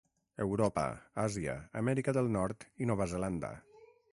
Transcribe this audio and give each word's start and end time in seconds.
Europa, 0.45 0.85
Àsia, 1.23 1.55
Amèrica 1.83 2.17
del 2.19 2.33
Nord 2.39 2.67
i 2.85 2.89
Nova 2.93 3.09
Zelanda. 3.13 3.53